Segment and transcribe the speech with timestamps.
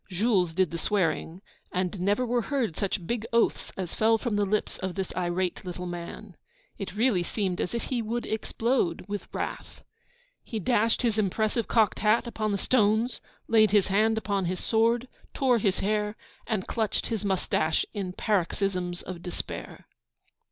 [0.09, 4.47] Jules did the swearing; and never were heard such big oaths as fell from the
[4.47, 6.35] lips of this irate little man.
[6.79, 9.83] It really seemed as if he would explode with wrath.
[10.43, 15.07] He dashed the impressive cocked hat upon the stones, laid his hand upon his sword,
[15.35, 16.15] tore his hair,
[16.47, 19.85] and clutched his moustache in paroxysms of despair.